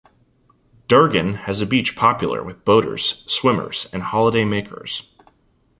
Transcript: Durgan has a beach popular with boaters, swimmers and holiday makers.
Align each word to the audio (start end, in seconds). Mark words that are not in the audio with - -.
Durgan 0.87 1.35
has 1.35 1.61
a 1.61 1.67
beach 1.67 1.95
popular 1.95 2.43
with 2.43 2.65
boaters, 2.65 3.23
swimmers 3.27 3.85
and 3.93 4.01
holiday 4.01 4.45
makers. 4.45 5.07